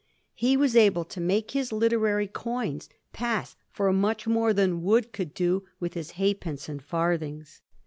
[0.33, 5.35] He was able to make his literary coins pass for much more than Wood could
[5.35, 7.61] do with his halfpence and farthings.